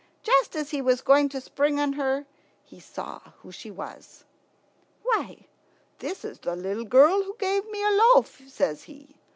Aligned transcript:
Just 0.23 0.55
as 0.55 0.71
he 0.71 0.81
was 0.81 0.99
going 1.01 1.29
to 1.29 1.39
spring 1.39 1.79
on 1.79 1.93
her 1.93 2.25
he 2.63 2.79
saw 2.79 3.19
who 3.43 3.51
she 3.51 3.69
was. 3.69 4.23
"Why, 5.03 5.45
this 5.99 6.25
is 6.25 6.39
the 6.39 6.55
little 6.55 6.85
girl 6.85 7.21
who 7.21 7.35
gave 7.37 7.69
me 7.69 7.83
the 7.83 7.91
loaf," 8.15 8.41
says 8.49 8.81
he. 8.85 9.17